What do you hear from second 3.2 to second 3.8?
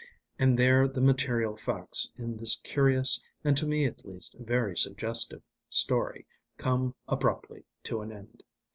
and to